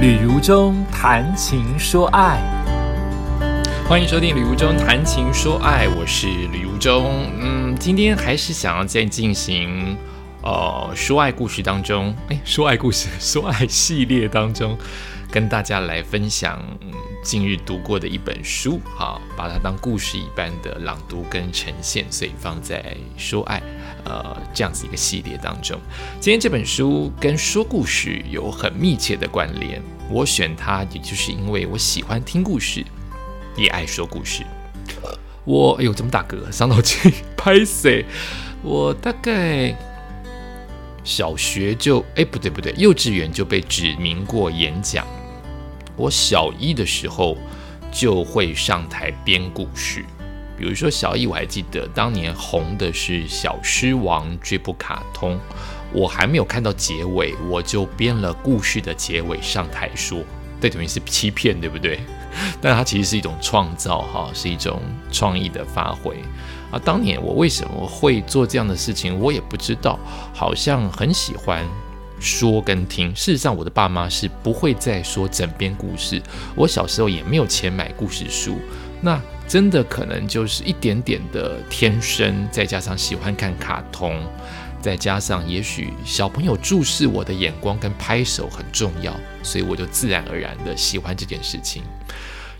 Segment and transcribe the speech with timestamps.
[0.00, 2.40] 旅如中谈情说爱，
[3.86, 7.30] 欢迎收听《旅如中谈情说爱》，我是旅如中。
[7.38, 9.94] 嗯，今天还是想要在进行
[10.40, 14.74] 呃说爱故事当中，哎，说爱故事、说爱系列当中，
[15.30, 16.58] 跟大家来分享
[17.22, 23.62] 近日读过的一本书，好，把它当故事一般的朗读跟呈现，所以放在说爱
[24.04, 25.78] 呃这样子一个系列当中。
[26.20, 32.84] 今天这本书跟说故事有很密切的关联，我选它也就是因为我喜欢听故事，
[33.56, 34.44] 也爱说故事。
[35.44, 36.50] 我哎呦，怎么打嗝？
[36.52, 38.04] 伤脑筋，拍死？
[38.62, 39.74] 我大概
[41.02, 45.06] 小学就哎不对不对，幼稚园就被指名过演讲。
[45.96, 47.36] 我小一的时候
[47.90, 50.04] 就会上台编故事，
[50.60, 55.40] 比如说小一我还记得当年红的是《小狮王》这部卡通，
[55.90, 60.22] 我还没有看到结尾，我就编了故事的结尾上台说，
[60.60, 62.00] 这等于是欺骗，对不对？
[62.60, 66.14] 但它其实是一种创造，哈，是一种创意的发挥
[66.70, 66.78] 啊。
[66.84, 69.98] 当年我为什么会做这样的事情，我也不知道，
[70.34, 71.66] 好像很喜欢。
[72.20, 76.20] 说跟听，事实上，我的爸妈是不会再说整编故事。
[76.54, 78.58] 我小时候也没有钱买故事书，
[79.00, 79.18] 那
[79.50, 84.24] 真的可能就是一点点的天生，再加上喜欢看卡通，
[84.80, 91.82] 再加上也许小朋友注视我的眼光跟拍手很重要，所以我就自然而然的喜欢这件事情。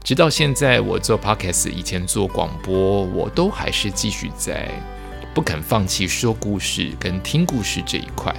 [0.03, 4.69] 直到现在，我做 podcast，以前做广播，我都还是继续在
[5.33, 8.35] 不肯放弃说故事跟听故事这一块。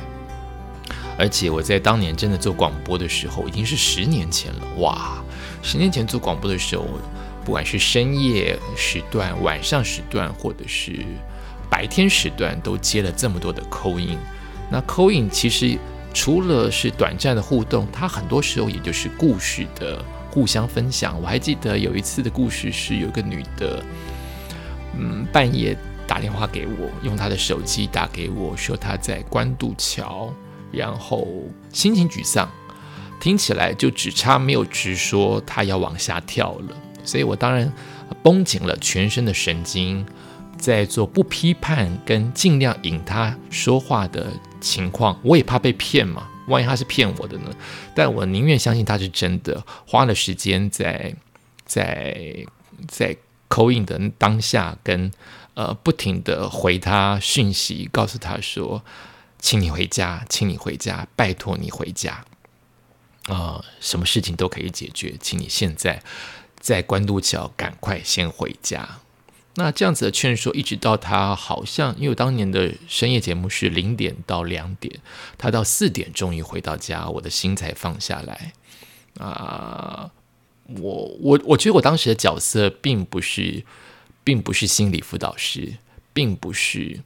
[1.17, 4.59] 而且我在当年真的做广播的时候，已经是十年前了。
[4.79, 5.23] 哇，
[5.63, 6.85] 十年前做广播的时候，
[7.43, 11.05] 不管是深夜时段、晚上时段，或者是
[11.69, 14.17] 白天时段，都接了这么多的扣印。
[14.69, 15.77] 那扣印其实
[16.13, 21.19] 除了是短暂的互动，它很多时候也就是故事的互相分享。
[21.21, 23.83] 我还记得有一次的故事是，有个女的，
[24.97, 25.75] 嗯，半夜
[26.07, 30.33] 打电话给我，用她的手机打给我说她在关渡桥。
[30.71, 31.27] 然后
[31.73, 32.49] 心情沮丧，
[33.19, 36.77] 听起来就只差没有直说她要往下跳了。
[37.03, 37.71] 所以我当然
[38.23, 40.05] 绷紧了全身的神经，
[40.57, 44.27] 在做不批判跟尽量引他说话的
[44.59, 45.19] 情况。
[45.23, 47.51] 我也怕被骗嘛，万一他是骗我的呢？
[47.95, 49.63] 但我宁愿相信他是真的。
[49.85, 51.15] 花了时间在
[51.65, 52.45] 在
[52.87, 53.15] 在
[53.47, 55.11] 口音的当下，跟
[55.53, 58.83] 呃不停的回他讯息，告诉他说。
[59.43, 62.23] 请你回家，请你回家，拜托你回家
[63.25, 63.59] 啊！
[63.79, 65.99] 什么事情都可以解决，请你现在
[66.61, 68.99] 在关渡桥赶快先回家。
[69.55, 75.01] 那这样子的劝说，一直到他好像，因为当年的深夜节目是零点到两点，
[75.37, 78.53] 他到四点终于回到家，我的心才放下来
[79.19, 80.11] 啊！
[80.79, 83.65] 我我我觉得我当时的角色并不是，
[84.23, 85.73] 并不是心理辅导师，
[86.13, 87.01] 并不是。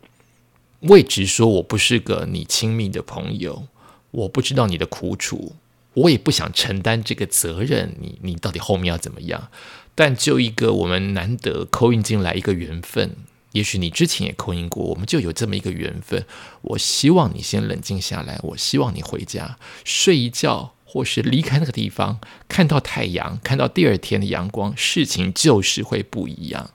[0.82, 3.68] 我也直说，我不是个你亲密的朋友，
[4.12, 5.56] 我不知道你的苦楚，
[5.96, 7.96] 我也不想承担这个责任。
[8.00, 9.50] 你你到底后面要怎么样？
[9.96, 13.16] 但就一个我们难得扣印进来一个缘分，
[13.54, 16.26] 也许你之前也扣印过，我们就有这么一个缘分。
[16.62, 22.20] 我希望你先冷静下来，我希望你回家睡一觉，或是离开那个地方，
[22.50, 26.72] 看到太阳，看到第二天的阳光，事情就是会不一样。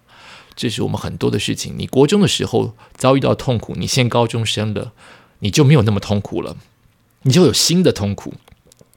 [0.57, 1.75] 这是我们很多的事情。
[1.77, 4.93] 你国中的时候遭遇到痛苦，你现高中生了，
[5.41, 6.57] 你就没有那么痛苦了，
[7.25, 8.33] 你就有新的痛苦。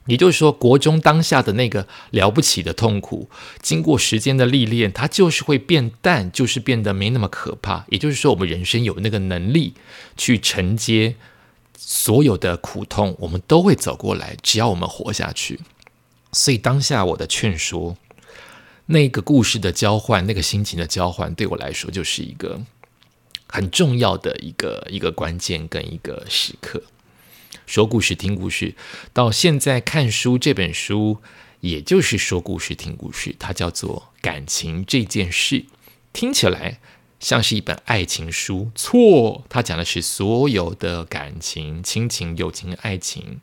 [0.06, 3.28] 也就是说，国中当下的那个了不起的痛苦，
[3.60, 7.84] 经过时间的历练，它就是会变淡，就是变得没那么可怕。
[7.88, 9.74] 也就是说，我们人生有那个能力
[10.16, 11.16] 去承接
[11.76, 15.60] 所有的苦痛，我们都会走过来，只要我们活下去。
[16.32, 17.96] 所以当下我的劝说。
[18.86, 22.60] 那个故事的交换，那个心情的交换，对我来说就是一个
[23.46, 26.82] 很重要的一个一个关键跟一个时刻。
[27.66, 28.74] 说故事、听故事，
[29.12, 31.18] 到现在看书这本书，
[31.60, 35.60] 也就是说故事、听故事，它叫做《感情这件事》，
[36.12, 36.78] 听起来
[37.20, 38.70] 像是一本爱情书。
[38.74, 43.40] 错，它讲的是所有的感情、亲情、友情、爱情。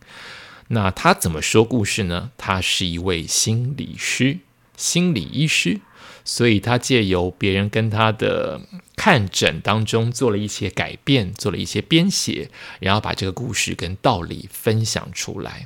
[0.68, 2.32] 那他怎么说故事呢？
[2.38, 4.40] 他是一位心理师。
[4.78, 5.80] 心理医师，
[6.26, 8.62] 所以他借由别人跟他的
[9.04, 15.66] 看诊当中做了一些改变，做了一些编写，然后把这个故事跟道理分享出来。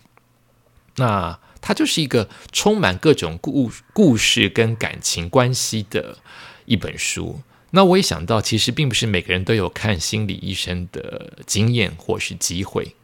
[0.96, 6.18] 那它就是一个充满各种故故事跟感情关系的
[6.64, 7.42] 一本书。
[7.72, 12.96] 那我也想到，其实并不是每个人都有看心理医生的经验或是机会。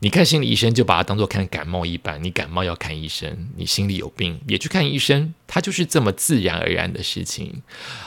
[0.00, 7.62] 你看心理医生就把它当做看感冒一般，你感冒要看医生，你心里有病也去看医生，它就是这么自然而然的事情。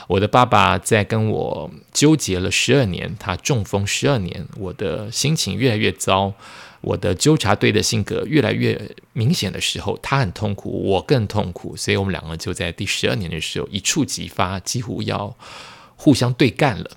[0.06, 6.32] 我的爸爸在跟我纠结了十二年，他中风十二年，我的心情越来越糟，
[6.80, 8.80] 我的纠察队的性格越来越
[9.12, 15.36] 明显的时候，他很痛苦，我更痛苦，所以我们两个就在第十二年的时候一触即发，几乎要
[15.96, 16.92] 互相对干了。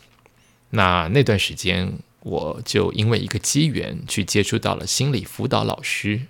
[0.69, 1.93] 那那段时间。
[2.23, 6.21] 我就因为一个机缘去接触到了心理辅导老师，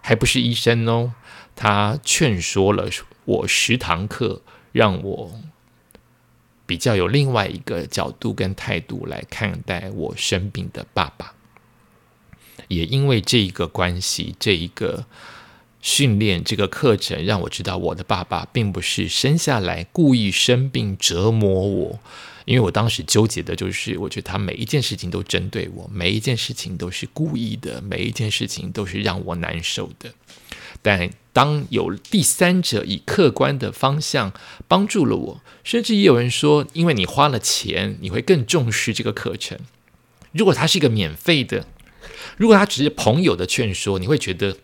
[0.00, 1.12] 还不是医生哦。
[1.54, 2.88] 他劝说了
[3.24, 4.42] 我十堂课，
[4.72, 5.40] 让我
[6.66, 11.34] 比较有另外一个角度跟态度来看待我生病的爸爸。
[12.68, 15.04] 也因为这一个关系，这一个
[15.82, 22.00] 训练，这个课程，让我知道我的爸爸并不是生下来故意生病折磨我。
[22.46, 30.14] 因为我当时纠结的就是，我觉得他每一件事情都针对我，每一件事情都是故意的，每一件事情都是让我难受的。
[30.80, 34.32] 但当有第三者以客观的方向
[34.68, 39.58] 帮助了我，甚至也有人说，因为你花了钱，你会更重视这个课程。
[40.30, 41.66] 如果它是一个免费的，
[42.36, 44.58] 如果他只是朋友的劝说，你会觉得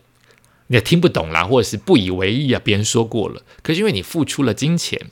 [0.67, 2.61] 你也听不懂啦，或者是不以为意啊。
[2.63, 5.11] 别人说过了，可是因为你付出了金钱。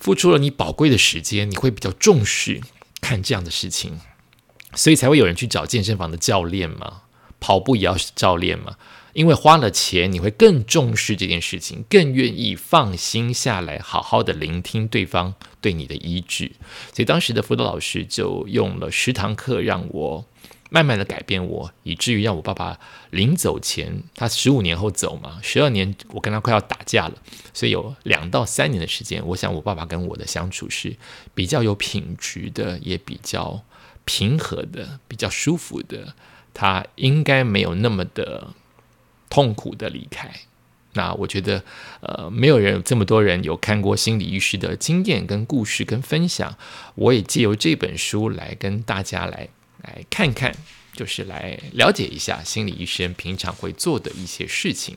[0.00, 2.60] 付出了你宝贵的时间，你会比较重视
[3.00, 4.00] 看这样的事情，
[4.74, 7.02] 所以才会有人去找健身房的教练嘛，
[7.38, 8.76] 跑步也要教练嘛，
[9.12, 16.56] 因为花了钱，你会更重视这件事情，更愿意放心下来，好好的聆听对方对你的依据。
[16.94, 20.26] 所以当时的辅导老师就用了十堂课让我。
[20.70, 22.78] 慢慢的改变我，以至于让我爸爸
[23.10, 27.14] 临走前，他十五年后走嘛，十二年我跟他快要打架了，
[27.52, 30.96] 所以有两到三年的时间，我想我爸爸跟我的相处是
[31.34, 33.62] 比较有品质的，也比较
[34.04, 36.14] 平和的，比较舒服的，
[36.54, 38.54] 他应该没有那么的
[39.28, 40.30] 痛苦的离开。
[40.94, 41.62] 那我觉得，
[42.00, 46.56] 呃，没有人这么多人有看过心理医师的经验跟故事跟分享，
[46.96, 49.48] 我也借由这本书来跟大家来。
[49.82, 50.54] 来看看，
[50.94, 54.96] 就是来了解一下心理医生平常会做的一些事情。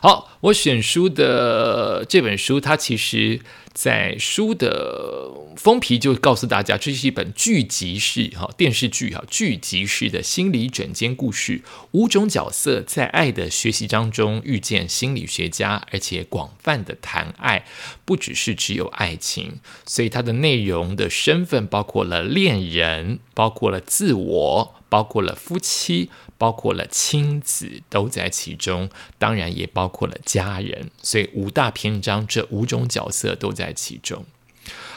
[0.00, 3.40] 好，我选书的这本书，它其实。
[3.76, 11.60] 在书的封皮就告诉大家，这是一本剧集式哈电视剧哈剧集式的心理整间故事，
[11.90, 17.66] 五种角色在爱的学习当中遇见心理学家，而且广泛的谈爱，
[18.06, 26.08] 不只是只有爱情，所以它的内容的身份包括了恋人，包括了自我，包括了夫妻。
[26.38, 28.88] 包括了亲子都在其中，
[29.18, 34.24] 当然也包括了家人，所以五大篇章这五种角色都在其中。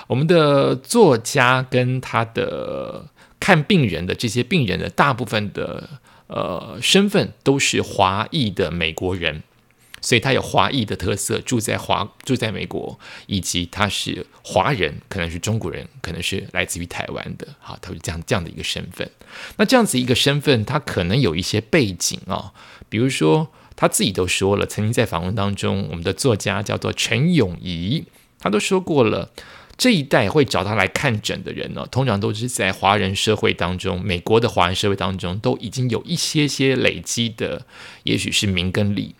[0.07, 3.06] 我们的作家跟他的
[3.39, 5.88] 看病人的这些病人的大部分的
[6.27, 9.44] 呃身份都是华裔的美国人。
[10.01, 19.10] 所以他有华裔的特色，住在华住在美国，以及他是华人，可能是中国人，可能是来自于台湾的，好，他是这样这样的一个身份。
[19.57, 22.54] 那这样子一个身份，他可能有一些背景啊，
[22.88, 28.06] 比如说他自己都说了，曾经在访问当中，我们的作家叫做陈永仪，
[28.40, 29.31] 他都说过了，
[29.78, 37.66] 这一代会找他来看诊的人呢，通常都是在华人社会当中，美国的华人社会当中，都已经有一些些累积的，
[38.04, 39.15] 也许是名跟利。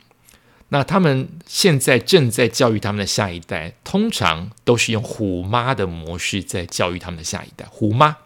[0.69, 8.17] 那他们现在正在教育他们的下一代，通常都是用虎妈的模式在教育他们的下一代，虎妈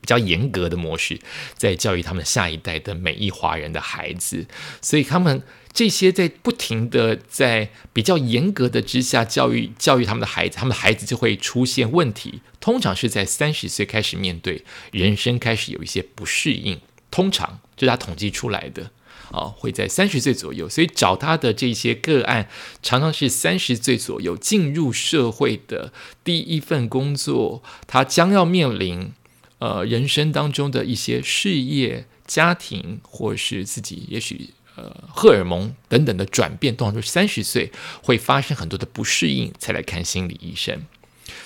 [0.00, 1.20] 比较严格的模式
[1.56, 4.46] 在教育他们下一代的每一华人的孩子，
[4.80, 16.78] 所以他们这些在不停的在比较严格的之下教育教育他们的孩子，他们的孩子就会出现问题，通常是在三十岁开始面对人生开始有一些不适应，
[17.10, 18.90] 通常这是他统计出来的。
[19.32, 22.48] 啊，会在三十岁左右，所以找他的这些个案，
[22.82, 29.12] 常常是三十岁左右进入社会的第一份工作，他将要面临
[29.58, 37.72] 呃人生当中的一些事业、家庭，或是自己也许呃荷尔蒙等等的转变，通常都是三十岁
[38.02, 40.82] 会发生很多的不适应，才来看心理医生。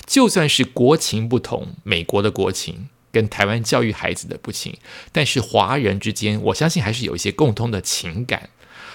[0.05, 2.89] 就算是国情不同，美国的国情。
[3.17, 4.77] 跟台湾教育孩子的不情，
[5.11, 8.51] 但是华人之间，我相信还是有一些共通的情感。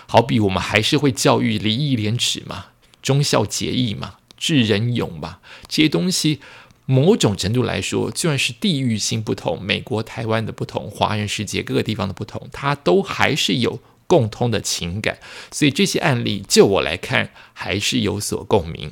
[0.07, 2.67] 好比我们还是会教育礼义廉耻嘛，
[3.01, 6.39] 忠孝节义嘛，智仁勇嘛，这些东西，
[6.85, 15.17] 某种程度来说，就算是地域性不同，美国、台湾的不同，华人世界各个地方的不同，它都还是有共通的情感。
[15.49, 18.91] 所以这些案例，就我来看，还是有所共鸣。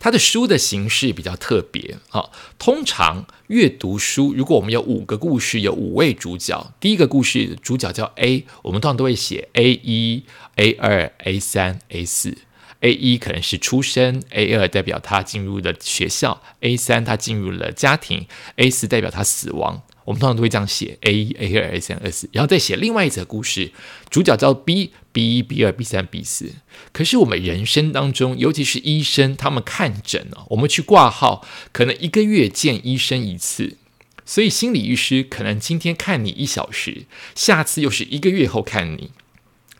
[0.00, 2.30] 它的书的形式比较特别啊。
[2.58, 10.24] 通常阅读书，如果我们有五个故事，有五位主角，第一个故事主角叫 A，我们通常都会写 A 一、
[10.56, 12.38] A 二、A 三、A 四。
[12.80, 18.26] A 一可能是出生，A 二代表他进入了学校，A 三他进入了家庭
[18.56, 19.82] ，A 四代表他死亡。
[20.04, 23.70] 我们通常都会这样写：A 一、A 二、A 三、A 四，然后再写另外一则故事，
[24.10, 26.52] 主角叫 B，B 一、B 二、B 三、B 四。
[26.92, 33.76] 可是我们人生当中，尤其是医生，他们看诊啊，我们去挂号，可能一个月见医生一次，
[34.24, 39.12] 所以心理医师可能今天看你一小时，下次又是一个月后看你，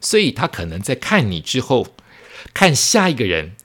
[0.00, 1.88] 所以他可能在看你之后，
[2.54, 3.56] 看下一个人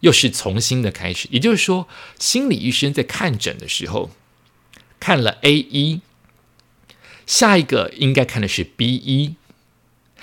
[0.00, 1.26] 又是重新的开始。
[1.32, 4.10] 也就是说，心理医生在看诊的时候。
[5.04, 6.00] 看了 A 一，
[7.26, 9.34] 下一个应该看的是 B 一，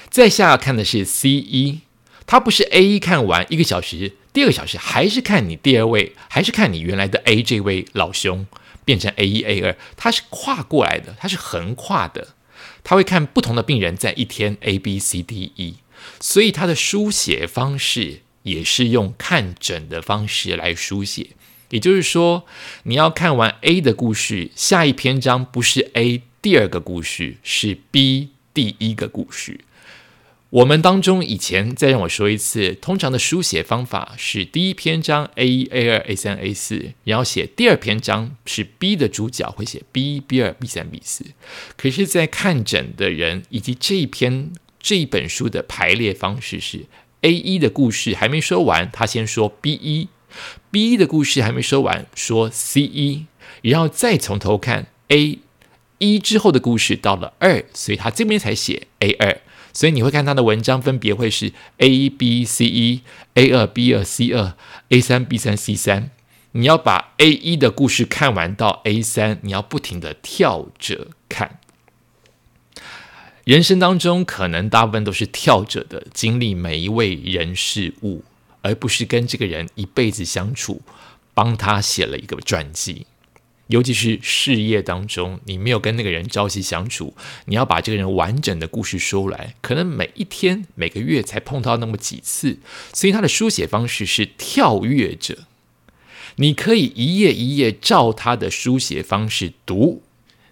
[0.10, 1.82] 再下看的是 C 一。
[2.26, 8.48] 他不是 A 一看完一个小时，第二个小时还是看你第二位，还是看你原来的 A 这位老兄
[8.84, 12.30] 变成 A 一 A 二，他是跨过来的，他是横跨的，
[12.84, 15.76] 他会看不同的病人在一天 A B C D E，
[16.20, 21.28] 所以他的书写方式也是用看诊的方式来书写。
[21.72, 22.46] 也就是说，
[22.84, 29.62] 你要看完 A 的故事，下一篇章不是 A 第二个故事，是 B 第一个故事。
[30.50, 41.24] 我们当中以前再让我说一次，通常的书写方法是第一篇章 A 一、A 二、A 三、A 四，然后写第二篇章是 B 的主角会写 B 一、B 二、B 三、B 四。
[41.78, 44.52] 可是，在看诊的人以及这一篇
[44.82, 46.86] 这一本书的排列方式是
[47.22, 50.10] A 一的故事还没说完，他先说 B 一。
[50.72, 53.26] B 一的故事还没说完，说 C 一，
[53.62, 55.40] 然后再从头看 A
[55.98, 59.42] 一之后的故事到了二，所以他这边才写 A 二，
[59.74, 63.02] 所以你会看他的文章分别会是 A 一 B 一 C 一
[63.34, 64.54] A 二 B 二 C 二
[64.90, 66.10] A 三 B 三 C 三，
[66.54, 71.60] 你要把 A 一的故事看完到 A 三，你要不停的跳着看。
[73.44, 78.24] 人生当中可能大部分都是跳着的经历每一位人事物。
[78.62, 80.82] 而不是跟这个人一辈子相处，
[81.34, 83.06] 帮他写了一个传记。
[83.68, 87.16] 尤其是事业当中，你没有跟那个人朝夕相处，
[87.46, 92.60] 你要把这个人完整的故事说来，可能每一天、每个月才碰到那么几次。
[92.92, 95.46] 所以他的书写方式是跳跃着，
[96.36, 100.04] 你可以一页一页照他的书写方式读，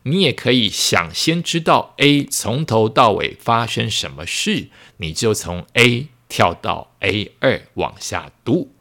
[0.03, 6.07] 你也可以想先知道 A 从头到尾发生什么事，你就从 A。
[6.29, 8.71] 跳到 A 二往下读，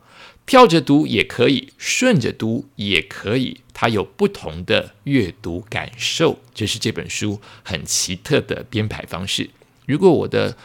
[0.47, 9.51] 跳着读也可以，顺着读也可以，它有不同的阅读感受，这是这本书很奇特的编排方式。
[9.87, 10.57] 如果我的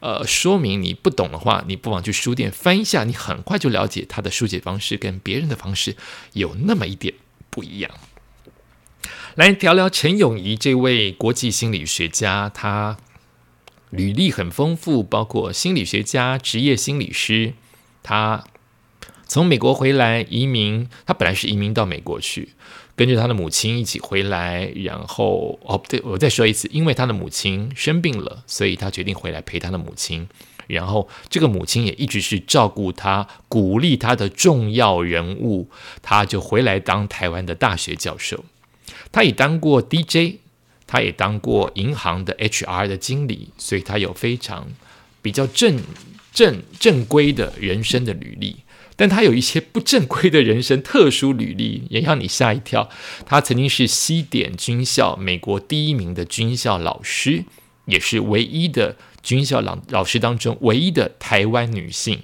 [0.00, 5.96] 呃说明你不懂的话，你不妨去书店翻一下，你很快就了解它的书写方式跟别人的方式
[6.34, 7.14] 有那么一点
[7.48, 7.90] 不一样。
[9.34, 12.98] 来聊聊陈永仪这位国际心理学家，他。
[13.96, 17.54] 履历很丰富，包括心理学家、职业心理师。
[18.02, 18.44] 他
[19.26, 22.50] 从美国回来移民，他本来是移民到美国去，
[22.94, 24.70] 跟着他的母亲一起回来。
[24.76, 30.28] 然后哦，不对，我再说一次，因为他的母亲生病了，所以他决定回来陪他的母亲。
[30.68, 35.70] 然后这个母亲也一直是照顾他、鼓励他的重要人物，
[36.02, 38.44] 他就回来当台湾的大学教授。
[39.10, 40.40] 他也当过 DJ。
[40.86, 44.68] 他也当过银行的 HR 的经理，所以他有非常
[45.20, 45.80] 比较正
[46.32, 48.58] 正正规的人生的履历。
[48.98, 52.88] 但他有一些不正规的人生特殊履历，也让你吓一跳。
[53.26, 57.44] 他曾经是西点军校美国第一名的军校老师，
[57.84, 62.22] 也是唯一的军校老老师当中唯一的台湾女性。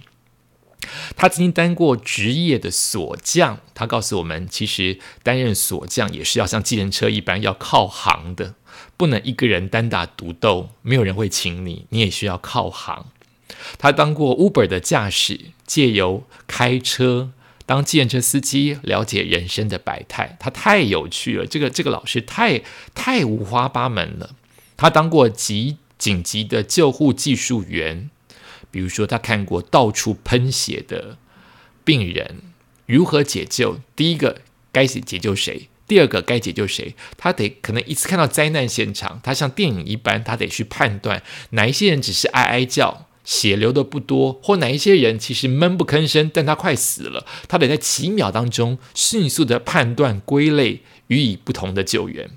[1.17, 8.55] 他曾经当过职业的锁匠，他告诉我们，其实担任锁匠也是要像计程车一般要靠行的，
[8.97, 13.07] 不能一个人单打独斗，没有人会请你，你也需要靠行。
[13.79, 17.31] 他当过 Uber 的驾驶，借由开车
[17.65, 21.47] 当计程车司机，了解人生的百态，他太有趣了。
[21.47, 22.63] 这个这个老师太
[22.95, 24.31] 太五花八门了。
[24.77, 28.11] 他当过急紧急的救护技术员。
[28.73, 31.19] 比如说，他看过到处喷血的
[31.85, 32.41] 病人
[32.87, 33.79] 如何解救。
[33.95, 34.41] 第一个
[34.73, 35.69] 该解救谁？
[35.87, 36.95] 第二个该解救谁？
[37.19, 47.27] 他得可能一次看到灾难现场，他像电影一般，他得去判断哪一些人只是哀哀叫，血流的不多，或哪一些人其实闷不吭声，但他快死了。
[47.47, 52.31] 他得在几秒当中迅速的判断、归类，予以不同的救援。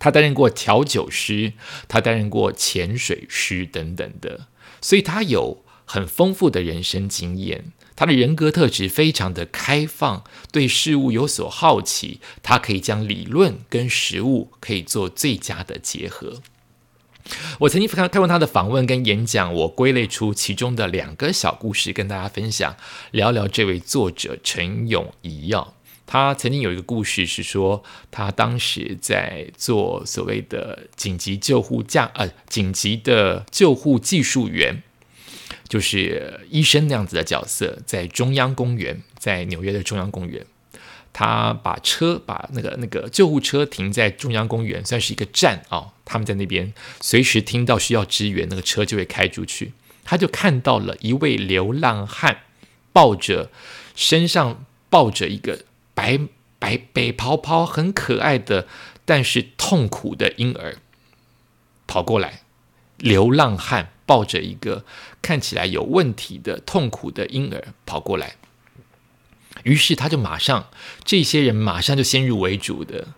[0.00, 1.52] 他担任过调酒师，
[1.86, 4.48] 他担任过潜水师等等的。
[4.84, 7.72] 所以他有很丰富的人生经验。
[7.96, 12.20] 他的人格特质非常的开放，对事物有所好奇。
[12.42, 16.42] 他可以将理论跟实物可以做最佳的结合。
[17.60, 22.76] 我曾经看看过他的访问跟演讲，我归类出其中的两个小故事跟大家分享，
[23.10, 25.72] 聊聊这位作者陈永仪哦。
[26.06, 34.82] 他曾经有一个故事是说，他当时在做所谓的紧急救护架呃紧急的救护技术员。
[35.68, 40.44] 就是医生那样子的角色，在中央公园，在纽约的中央公园，
[41.12, 45.92] 他把车把那个那个救护车停在中央公园，算是一个站啊。
[46.04, 49.72] 他们在那边随时听到需要支援，那个车就会开出去。
[50.04, 52.40] 他就看到了一位流浪汉
[52.92, 53.50] 抱着
[53.96, 56.20] 身上抱着一个白
[56.58, 58.66] 白白泡泡很可爱的，
[59.04, 60.76] 但是痛苦的婴儿
[61.86, 62.40] 跑过来。
[62.96, 64.84] 流浪汉抱着一个
[65.20, 68.36] 看起来有问题的痛苦的婴儿跑过来，
[69.64, 70.68] 于是他就马上，
[71.04, 73.08] 这些人马上就先入为主的，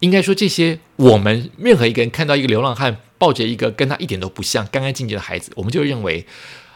[0.00, 6.26] 应该说这些我们任何一个人看到一个流浪汉抱着一个跟他一点都不像干干净净的孩子，我们就认为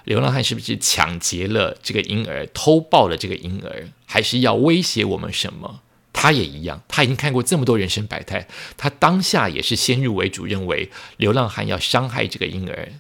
[0.05, 5.81] 流浪汉是不是抢劫了这个婴儿，偷抱了这个婴儿，还是要威胁我们什么？
[6.13, 8.47] 他也一样，他已经看过这么多人生百态，
[8.77, 12.93] 他当下也是先入为主，认为流浪汉要伤害这个婴儿，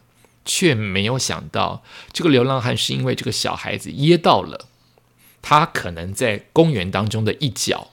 [0.44, 4.66] 却没有想到这个流浪汉是因为这个小孩子噎到了，
[5.40, 7.92] 他可能在公园当中的一角，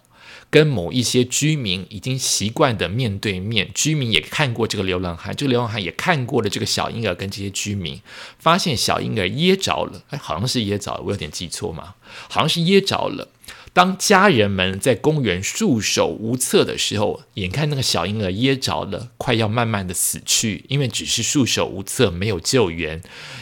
[0.51, 8.01] 跟某一些居民已经习惯的面对面，居民也看过这个流浪汉，这个流浪汉也看过了这个小婴儿跟这些居民，
[8.38, 11.96] 发现小婴儿噎着了，哎，好像是噎着了，我有点记错吗？
[12.29, 13.29] 好像是噎着了。
[13.74, 23.01] 当家人们在公园束手无策的时候，眼看那个小婴儿噎着了，快要慢慢的死去，因为只是束手无策，没有救援，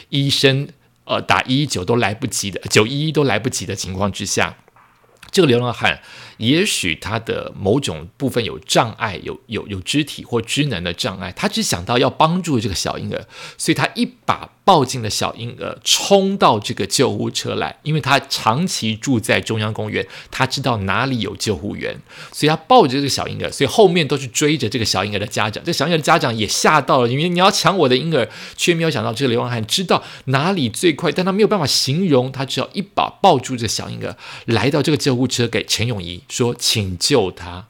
[0.09, 0.69] 医生
[1.05, 4.57] 呃打一一九都来不及的，九一一都来不及的情况之下，
[5.31, 5.99] 这个流浪汉。
[6.39, 13.27] 也许他的某种部分有障碍，有有有肢体或智能的障碍，他只想到要帮助这个小婴儿，
[13.57, 17.77] 所以他一把抱进了小婴儿，冲到这个救护车来。
[17.83, 21.99] 因为他长期住在中央公园，他知道哪里有救护员，
[22.31, 25.61] 所以他抱着这个小婴儿，所以后面都是追着这个小婴儿的家长。
[25.63, 36.21] 这小婴儿的家长也吓到了，因为你要抢我的婴儿，却没有想到这个流浪汉知道哪里最快，但他没有办法形容，他只要一把抱住这小婴儿，来到这个救护车给陈永仪。
[36.29, 37.67] 说，请救他。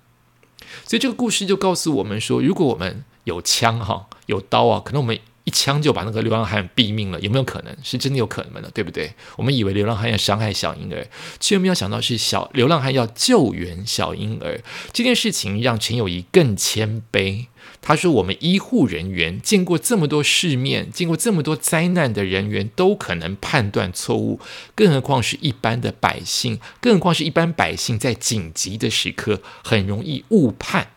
[0.86, 7.76] 所以这个故事就告诉我们说，如果我们有枪哈，有刀啊，可能我们一枪就把那个流浪汉毙命了，有没有可能？
[7.82, 9.14] 是真的有可能的，对不对？
[9.36, 11.08] 我们以为流浪汉要伤害小婴儿，
[11.40, 14.62] 却没有想到是小流浪汉要救援小婴儿。
[14.94, 17.48] 这件事情让陈友谊更谦卑。
[17.82, 24.40] 他说：“我们医护人员见过这么多世面，见过这么多灾难的人员，都可能判断错误，
[24.76, 26.60] 更何况是一般的百姓？
[26.80, 30.90] 更何况是一般百姓在紧急的时刻很容易误判。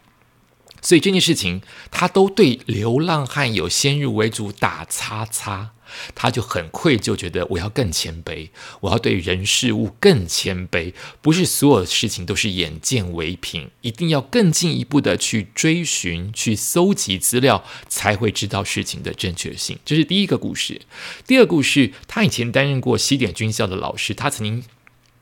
[0.81, 5.71] 所以这件事情，他都对流浪汉有先入为主打叉叉。”
[6.15, 8.51] 他就很愧疚，觉得我要更谦卑，
[8.81, 19.79] 我要对人事物更谦卑，不是所有事情都是眼见为凭，一定要更进一步的去追寻、去搜集资料，才会知道事情的正确性。
[19.85, 20.83] 这是第一个故事。
[21.27, 24.65] 第二个故事，他以前担任过西点军校的老师，他曾经，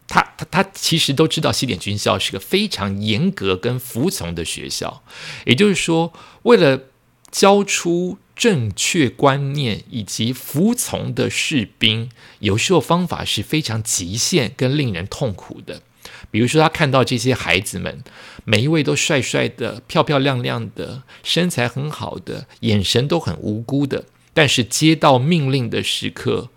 [0.08, 5.02] 他他他其实都知道西点军校是个非常严格跟服从的学校，
[5.46, 6.84] 也就是说，为了
[7.30, 8.18] 教出。
[8.40, 15.82] 正确观念以及服从的士兵，有时候方法是非常极限跟令人痛苦的。
[16.30, 18.02] 比如说，他看到这些孩子们，
[18.46, 26.48] 每一位都帅帅的、漂漂亮亮的、身材很好的、眼神都很无辜的，但是接到命令的时刻，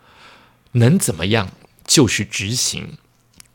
[0.72, 1.52] 能怎么样？
[1.86, 2.98] 就是执行，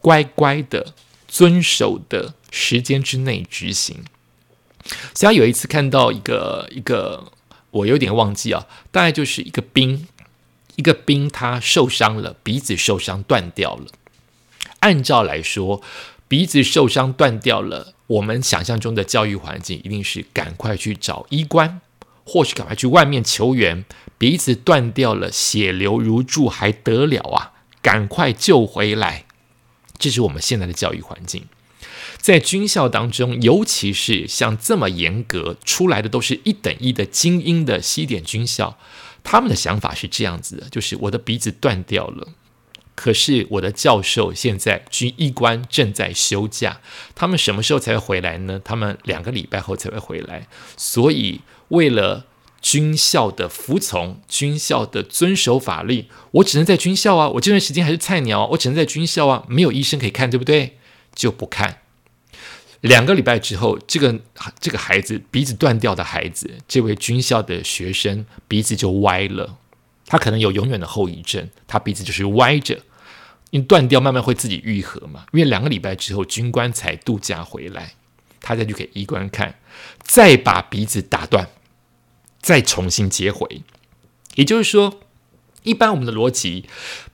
[0.02, 0.94] 乖乖的
[1.26, 4.04] 遵守的时间之内执行。
[5.14, 7.32] 所以，有一次看到一个一个。
[7.70, 10.06] 我有点忘记啊，大概就是一个兵，
[10.76, 13.86] 一个兵他受伤了，鼻子受伤断掉了。
[14.80, 15.82] 按照来说，
[16.28, 21.80] 鼻子受伤断掉了，我们想象中的教育环境一定是赶快去找医官，
[22.24, 23.84] 或是赶快去外面求援。
[24.16, 27.52] 鼻子断掉了，血流如注，还得了啊？
[27.80, 29.26] 赶快救回来！
[29.98, 31.46] 这是我们现在的教育环境。
[32.16, 38.78] 在军校当中，尤其是像这么严格出来的，都是一等一的精英的西点军校，
[39.22, 42.28] 他们的想法是这样子的：，就是我的鼻子断掉了，
[42.94, 46.80] 可是我的教授现在军医官正在休假，
[47.14, 48.60] 他们什么时候才会回来呢？
[48.64, 52.26] 他们两个礼拜后才会回来，所以为了
[52.60, 56.06] 军校的服从，军校的遵守法律。
[56.32, 60.76] 我只能在军校啊，我这段时间还是菜鸟，我只能在军校啊，没有医生可以看，对不对？
[61.14, 61.82] 就不看。
[62.80, 64.20] 两个礼拜之后，这个
[64.60, 69.56] 这个孩子鼻子断掉的孩子，这位军校的学生鼻子就歪了，
[70.06, 72.78] 他可能有永远的后遗症，他鼻子就是歪着，
[73.50, 75.26] 因为断掉慢慢会自己愈合嘛。
[75.32, 77.94] 因为两个礼拜之后，军官才度假回来，
[78.40, 79.58] 他再去给医官看，
[80.02, 81.48] 再把鼻子打断，
[82.40, 83.62] 再重新接回，
[84.36, 85.00] 也就是说。
[85.68, 86.64] 一般我们的逻辑，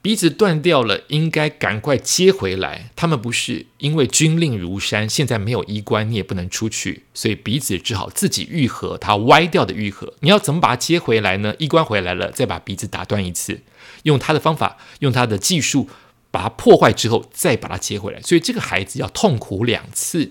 [0.01, 2.91] 鼻子断掉了，应该赶快接回来。
[2.95, 10.15] 他们不是因为军令如山，现在没有医官，你也不能出去，所以鼻子只好自己愈合，它歪掉的愈合。
[10.21, 11.53] 你要怎么把它接回来呢？
[11.59, 13.61] 医官回来了，再把鼻子打断一次，
[14.05, 15.89] 用他的方法，用他的技术
[16.31, 18.23] 把它破坏之后，再把它接回来。
[18.23, 20.31] 所以这个孩子要痛苦两次，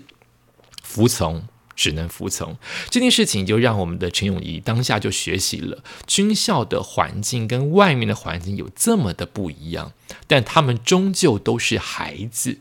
[0.82, 1.46] 服从。
[1.74, 2.56] 只能服从
[2.90, 9.92] 这件事情，就让我们的陈永仪当下就学习了军校的环境跟外面的环境有这么的不一样，
[10.26, 12.58] 但他们终究都是孩子。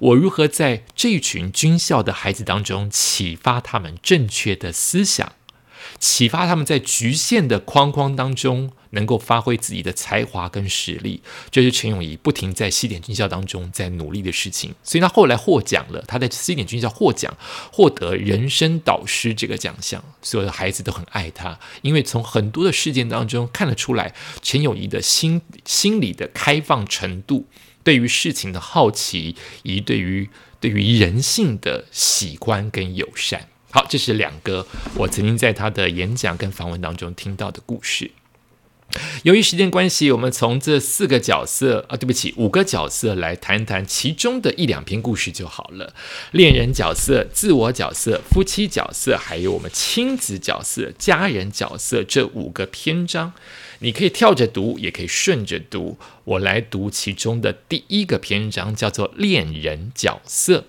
[0.00, 5.32] 我如何在这群军校的孩子当中启发他们正确的思想？
[5.98, 14.74] 启发他们在局限的框框当中能够发挥自己的才华跟实力，这是陈永仪不停在西点军校当中在努力的事情。
[14.82, 17.36] 所以他后来获奖了，他在西点军校获奖，
[17.72, 27.46] 获得人生导师这个奖项，所有的孩子都很爱他，因为从很多的事件当中看得出来陈永仪的心心理的开放程度，
[27.82, 30.28] 对于事情的好奇，以及对于
[30.60, 33.48] 对于人性的喜欢跟友善。
[33.76, 38.10] 好，这是两个我曾经在他的演讲跟访问当中听到的故事。
[39.22, 45.92] 由于时间关系，我们从这四个角色啊，对不起，五个角色来谈谈其中的一两篇故事就好了。
[46.30, 53.34] 恋人角色、自我角色、夫妻角色，还有我们亲子角色、家人角色这五个篇章，
[53.80, 55.98] 你可以跳着读，也可以顺着读。
[56.24, 60.64] 我来读其中的第一个篇章，叫做恋人角色。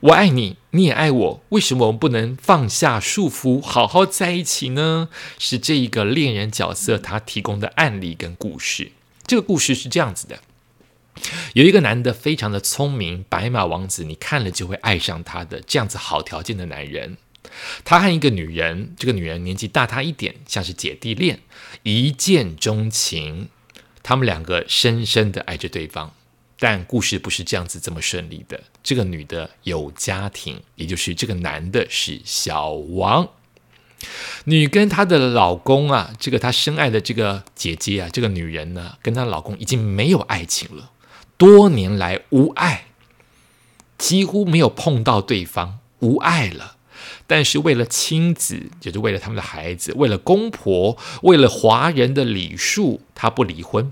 [0.00, 5.08] 我爱你，你也爱我，为什么我们不能放下束缚，好好在一起呢？
[5.38, 8.92] 是这一个恋人角色他提供的案例跟故事。
[9.26, 10.40] 这个故事是这样子的：
[11.54, 17.16] 有一个男的非常的聪明，白马王子，你看了就会爱上他的这样子好条件的男人。
[17.84, 21.40] 他和一个女人，这个女人年纪大他一点，像是姐弟恋，
[21.84, 23.48] 一见钟情，
[24.02, 26.12] 他们两个深深的爱着对方。
[26.58, 28.62] 但故事不是这样子这么顺利的。
[28.82, 33.28] 这个女的有家庭，也就是这个男的是小王。
[34.44, 40.90] 女跟她的老公啊，这个她深爱的这个姐姐啊，这个女人呢，跟她老公已经没有爱情了，
[41.36, 42.86] 多年来无爱，
[43.98, 46.76] 几乎没有碰到对方，无爱了。
[47.26, 53.90] 但是为了亲子，就是为了他们的孩子，为了公婆，为了华人的礼数，她不离婚。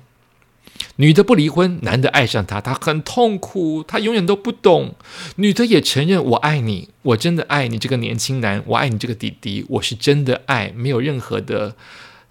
[0.96, 4.94] 女的不离婚，男的爱上她，她很痛苦，她永远都不懂。
[5.36, 11.74] 女的也承认我爱你，我真的爱你这个年轻男，我爱你这个弟弟，我是真的爱，没有任何的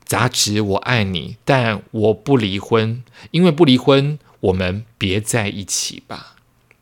[0.06, 6.36] 杂质，我爱你，但我不离婚，因为不离婚，我们别在一起吧。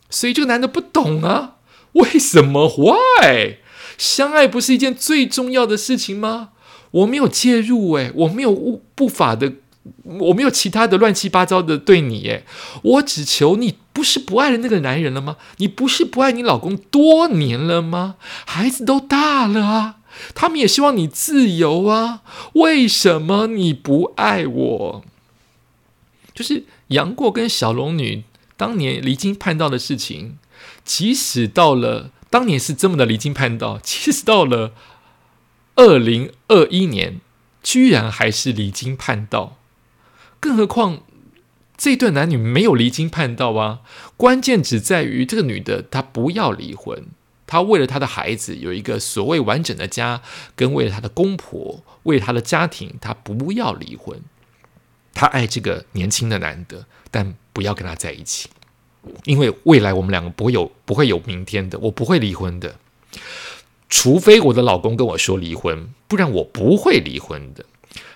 [0.10, 1.56] 所以这个男的不懂啊，
[1.94, 3.56] 为什么？Why？
[3.98, 6.50] 相爱不是一件最重要的事情吗？
[6.92, 9.54] 我没有介入，诶，我没有不不法的。
[10.04, 12.46] 我没有其他的乱七八糟的对你耶，
[12.84, 15.38] 我只求你不是不爱的那个男人了吗？
[15.58, 18.16] 你不是不爱你老公多年了吗？
[18.46, 19.96] 孩子都大了啊，
[20.36, 22.22] 他们也希望你自由啊，
[22.54, 25.04] 为什么你不爱我？
[26.34, 28.24] 就是杨过跟小龙女
[28.56, 30.38] 当年离经叛道的事情，
[30.86, 34.74] 即使到了当年是这么的离经叛道，即使到了
[35.76, 37.20] 二零二一年，
[37.64, 39.58] 居然还是离经叛道。
[40.42, 41.04] 更何况，
[41.78, 43.82] 这对男女没有离经叛道啊！
[44.18, 47.06] 关键只在于这个女的她不要离婚，
[47.48, 50.22] 她为了她的孩子有一个所谓完整的家，
[50.56, 54.20] 跟为了她的公婆，为了她的家庭，她不要离婚。
[55.14, 58.50] 她爱这个年轻的男的，但不要跟他在一起，
[59.26, 62.78] 因为未来我们两个不会有不会有明天的，我不会离婚的，
[63.90, 67.66] 除非我的老公跟我说离婚，不然我不会离婚的。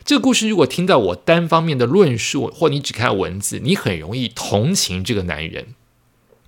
[0.06, 5.74] 这个故事，如果听到我单方面的论述，或你只看文字，你很容易同情这个男人，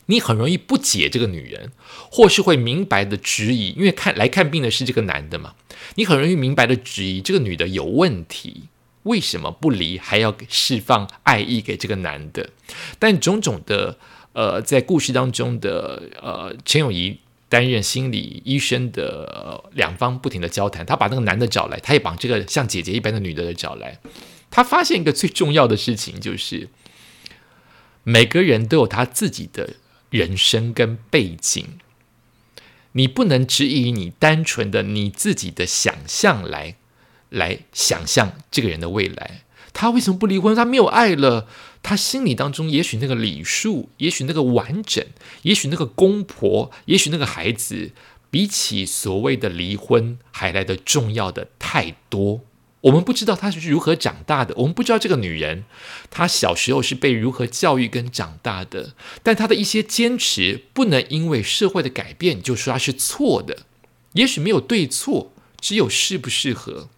[0.05, 1.71] 你很容易不解这个女人，
[2.11, 5.55] 或是会明白的质疑，因为看来看病的是这个男的嘛，
[5.95, 8.65] 你很容易明白的质疑这个女的有问题，
[9.01, 12.51] 为什么不离，还要释放爱意给这个男的？
[12.99, 13.97] 但种种的，
[14.33, 17.17] 呃，在故事当中的，呃，陈永仪
[17.49, 23.99] 担任心理医生的两方不停的交谈，他把那个男的找来，他也把这个像姐姐一般的女的找来。
[24.49, 26.69] 他发现一个最重要的事情，就是
[28.03, 29.75] 每个人都有他自己的
[30.09, 31.79] 人生跟背景，
[32.93, 36.75] 你不能只以你单纯的你自己的想象来
[37.29, 39.41] 来想象这个人的未来。
[39.79, 40.55] 他为什么不离婚？
[40.55, 41.47] 他没有爱了。
[41.83, 45.05] 他心里当中，也许那个礼数，也许那个完整，
[45.43, 47.91] 也许那个公婆，也许那个孩子，
[48.31, 52.41] 比起所谓的离婚还来的重要的太多。
[52.81, 55.65] 我们不知道他是如何长大的，我们不知道这个女人
[56.09, 58.95] 她小时候是被如何教育跟长大的。
[59.21, 63.59] 但她的一些坚持，不能因为社会的改变就说她是错的。
[64.13, 66.89] 也许没有对错，只有适不适合。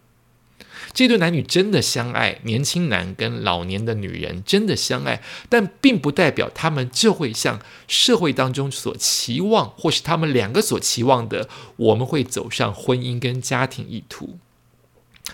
[0.94, 14.38] 这对男女真的相爱，年轻男跟老年的女人真的相爱，但并不代表他们就会像社会当中所期望，或是他们两个所期望的，我们会走上婚姻跟家庭意图。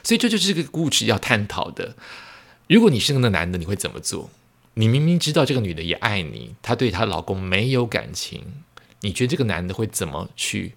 [0.04, 1.96] 所以这就是这个故事要探讨的。
[2.68, 4.30] 如果你是那个男的，你会怎么做？
[4.74, 8.44] 你明明知道这个女的也爱你，她对她老公没有感情，
[9.02, 10.74] 你觉得这个男的会怎么去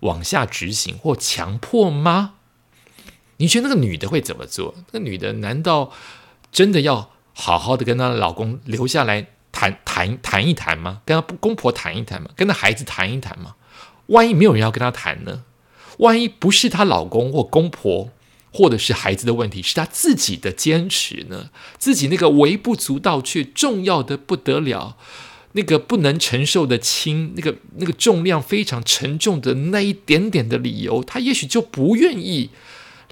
[0.00, 2.34] 往下执行或强迫吗？
[3.42, 4.72] 你觉得那个女的会怎么做？
[4.92, 5.90] 那女的难道
[6.52, 11.00] 真的要好好的跟她老公留下来谈谈谈一谈吗？
[11.04, 12.30] 跟她公婆谈一谈吗？
[12.36, 13.56] 跟她孩子谈一谈吗？
[14.06, 15.42] 万一没有人要跟她谈呢？
[15.98, 18.10] 万一不是她老公或公婆
[18.52, 21.50] 或者是孩子的问题，是她自己的坚持呢？
[21.78, 24.96] 自己那个微不足道却重要的不得了，
[25.54, 32.50] 那个不能承受的轻，那个那个重量非常沉重的那一点点的理由，她也许就不愿意。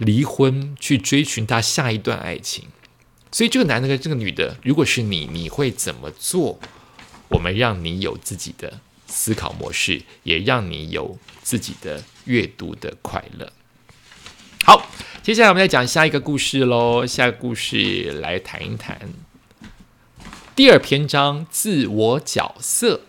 [0.00, 2.64] 离婚去追寻他下一段爱情，
[3.30, 6.58] 所以这个男的跟这个女的，如果是你，你会怎么做？
[7.28, 13.52] 我们让你有自己的思考模式，也让你有自己的阅读的快乐。
[14.64, 14.90] 好，
[15.22, 17.06] 接下来我们再讲下一个故事喽。
[17.06, 19.10] 下个故事来谈一谈
[20.56, 23.02] 第二篇章自我角色。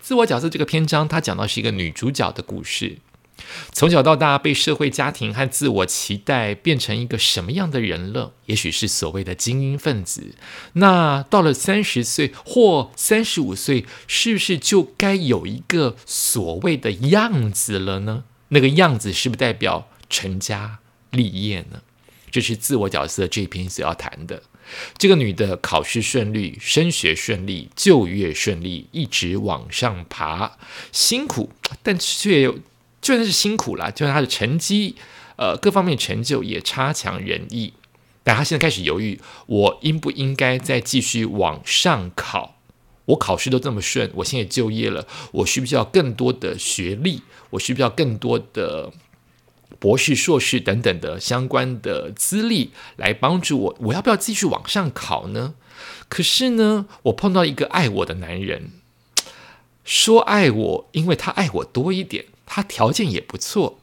[0.00, 2.98] 自我角色这个篇章，它讲到是一个女主角的故事。
[3.72, 8.32] 从小到大，被社会、家庭和自我期待变成一个什么样的人了？
[8.46, 10.34] 也许是所谓的精英分子。
[10.74, 18.24] 那到了三十岁或三十五岁，是不是就该有一个所谓的样子了呢？
[18.48, 20.78] 那个样子是不是代表成家
[21.10, 21.82] 立业呢？
[22.30, 24.44] 这是自我角色这一篇所要谈的。
[24.96, 30.56] 这个女的考试顺利，升学顺利，就业顺利，一直往上爬，
[30.92, 31.50] 辛苦，
[31.82, 32.58] 但却有。
[33.04, 34.96] 就算是辛苦了，就算他的成绩，
[35.36, 37.74] 呃，各方面成就也差强人意，
[38.22, 42.54] 但他现在开始犹豫：我应不应该再继续往上考？
[43.04, 47.20] 我考试都这么顺，我现在就业了，我需不需要更多的学历？
[47.50, 48.90] 我需不需要更多的
[49.78, 53.76] 博士、硕士等等的相关的资历来帮助我？
[53.80, 55.52] 我要不要继续往上考呢？
[56.08, 58.70] 可是呢，我碰到一个爱我的男人，
[59.84, 62.24] 说爱我，因为他爱我多一点。
[62.46, 63.78] 他条件也不错，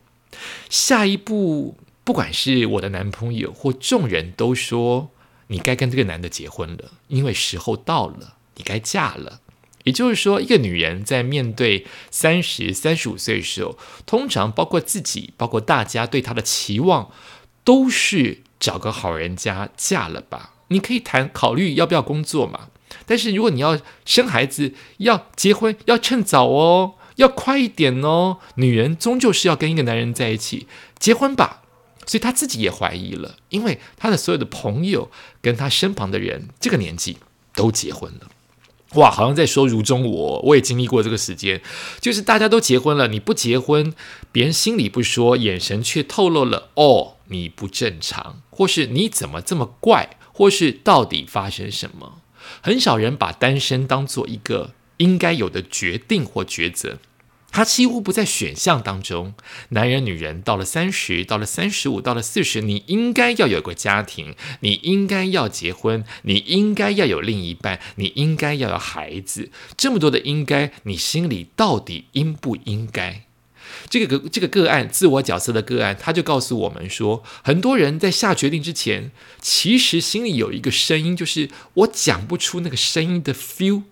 [0.70, 5.10] 下一步不管是我的男朋友或众人都说
[5.48, 9.42] 你该跟这个男的结婚了，因为时候到了，你该嫁了。
[9.84, 17.12] 也就是说，一个女人在面对三十三十五岁的时候，通常包括自己，包括大家对她的期望，
[17.64, 20.54] 都是找个好人家嫁了吧。
[20.68, 22.70] 你可以谈考虑要不要工作嘛，
[23.08, 26.94] 但是如果你要生孩子，要结婚，要趁早哦。
[27.16, 28.38] 要快一点哦！
[28.56, 31.62] 女人终究是要跟一个男人在一起结婚吧，
[32.06, 37.18] 所以她自己也怀疑了，因为她的所有的朋友跟她身旁的人，这个年纪
[37.54, 38.30] 都结婚了。
[38.96, 41.62] 哇，好像在说如中我，我也经历过这个时间，
[42.02, 43.94] 就是大家都结婚了，你不结婚，
[44.34, 52.18] 别人心里不说，眼神却透露了哦，你不正常，或是你怎么这么怪，或是到底发生什么？
[52.60, 57.00] 很少人把单身当做一个应该有的决定或抉择。
[57.54, 59.34] 他几乎不在选项当中。
[59.70, 69.50] 男人、女人到了三十，到了三十五，到了四十，你应该要有个家庭，你应该要结婚，你应该要有另一半，你应该要有孩子。
[69.76, 73.26] 这么多的应该，你心里到底应不应该？
[73.90, 79.12] 这个个这个个案，自我角色的个案，他就告诉我们说，很多人在下决定之前，
[79.42, 83.84] 其实心里有一个声音，就是我讲不出那个声音的 feel。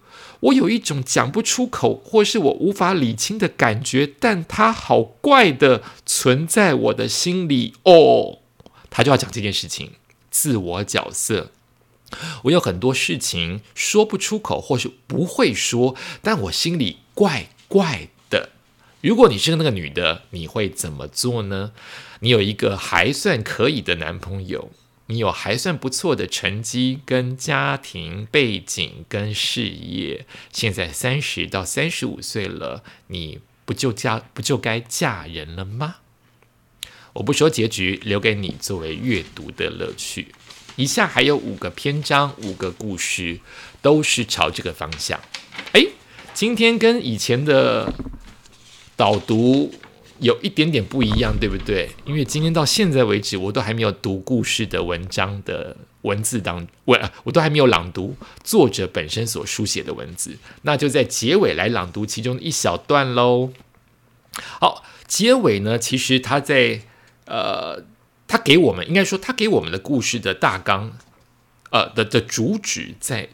[0.42, 8.40] 我有一种讲不出口，或是我无法理清的感觉，但它好怪的存在我的心里哦。
[8.90, 9.92] 他就要讲这件事情，
[10.32, 11.52] 自我角色。
[12.44, 18.50] 我有很多事情说不出口，或是不会说，但我心里怪怪的。
[19.02, 21.72] 如果你是那个女的，你会怎么做呢？
[22.22, 24.72] 你有一个还算可以的男朋友，
[25.12, 35.96] 你有还算不错的成绩、跟家庭背景、跟事业，现在三十到三十五岁了，你不就嫁不就该嫁人了吗？
[37.14, 40.28] 我不说结局，留给你作为阅读的乐趣。
[40.76, 43.40] 以下还有五个篇章，五个故事，
[43.82, 45.20] 都是朝这个方向。
[45.74, 45.88] 哎，
[46.36, 47.92] 今天跟以前的
[48.96, 49.74] 导读
[50.20, 51.92] 有一点点不一样，对不对？
[52.06, 63.52] 因为今天到现在为止，我都还没有读故事的文章的文字当我我都还没有朗读作者本身所书写的文字，那就在结尾来朗读其中一小段喽。
[64.34, 66.82] 好，结尾呢，其实他在。
[67.32, 67.86] 呃，
[68.28, 70.98] 他给我们应该说，他给我们的故事的大纲，
[71.70, 73.30] 呃的的主旨，在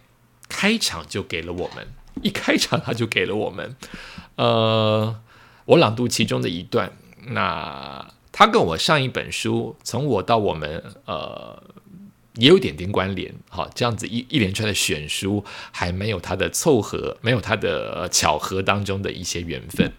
[0.49, 1.87] 开场就给了我们，
[2.21, 3.77] 一开场他就给了我们。
[4.35, 5.15] 呃，
[5.65, 6.91] 我朗读其中的一段，
[7.27, 11.61] 那他跟我上一本书《从我到我们》呃
[12.35, 19.91] 也有点点关联，好，这样子一一连串的选书，还没有他的凑合，没有他的巧合当中的一些缘分。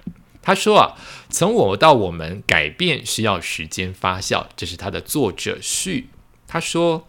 [0.43, 0.95] 他说啊，
[1.29, 6.11] 从我到我们改变需要时间发酵，这是他的作者序。
[6.47, 7.09] 他说，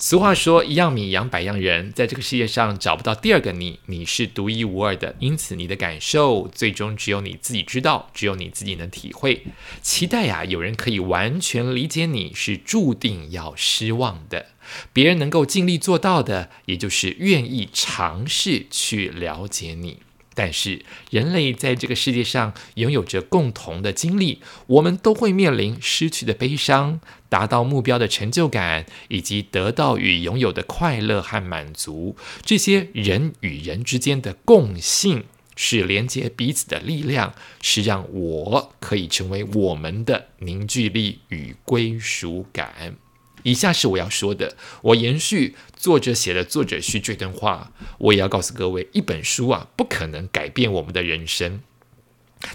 [0.00, 9.42] 俗话说一样米养百样人，在这个世界上找不到第二个你，你是独一无二的，因此你的感受最终只有你自己知道，只有你自己能体会。
[9.82, 14.46] 期待呀，有人可以完全理解你是注定要失望的。
[14.92, 19.98] 别人能够尽力做到的，也就是愿意尝试去了解你。
[20.34, 32.16] 但是，人类在这个世界上拥有着共同的经历，我们都会面临失去的悲伤、达到目标的成就感，以及得到与拥有的快乐和满足。
[32.42, 35.24] 这些人与人之间的共性，
[35.56, 42.96] 是连接彼此的力量，是让我可以成为我们的凝聚力与归属感。
[43.44, 51.60] 以下是我要说的，我延续作者写的作者序这段话，我也要告诉各位，一本书啊，不可能改变我们的人生，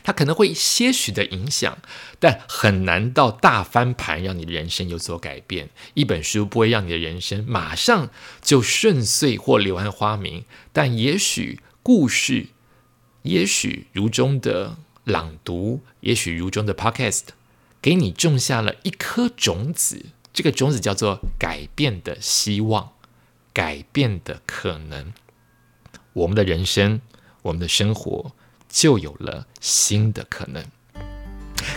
[0.04, 1.78] 它可能会些许的影响，
[2.20, 5.70] 但很难到大翻盘，让你的人生有所改变。
[5.94, 8.10] 一本书不会让你的人生马上
[8.42, 12.48] 就顺遂或柳暗花明，但也许故事，
[13.24, 17.24] 也许如中的朗读，也许如中的 podcast，
[17.82, 20.06] 给你种下了一颗种子。
[20.32, 22.94] 这个种子叫做改变的希望，
[23.54, 25.14] 改变的可能。
[26.14, 27.02] 我们的人生，
[27.44, 28.34] 我们的生活，
[28.74, 30.62] 就有了新的可能。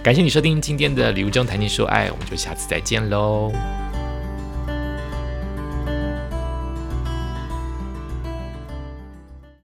[0.02, 3.52] 感谢你收听今天的礼物中谈情说爱，我们就下次再见喽。